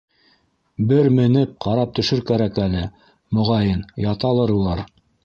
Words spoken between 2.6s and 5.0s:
әле, моғайын, яталыр улар.